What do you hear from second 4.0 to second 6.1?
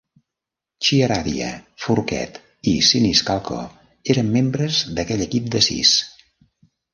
eren membres d'aquell equip de sis.